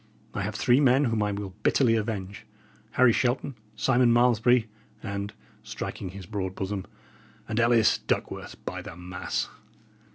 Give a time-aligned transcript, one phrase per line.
[0.33, 2.47] I have three men whom I will bitterly avenge
[2.93, 4.67] Harry Shelton, Simon Malmesbury,
[5.03, 5.31] and"
[5.61, 6.87] striking his broad bosom
[7.47, 9.47] "and Ellis Duckworth, by the mass!"